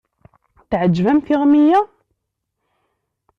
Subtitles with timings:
[0.69, 1.81] Teɛǧeb-am tiɣmi-ya?